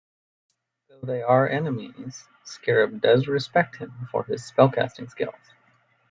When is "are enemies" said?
1.21-2.25